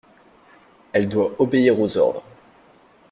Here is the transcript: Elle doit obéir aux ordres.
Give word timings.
Elle 0.93 1.07
doit 1.09 1.35
obéir 1.37 1.79
aux 1.79 1.95
ordres. 1.95 2.23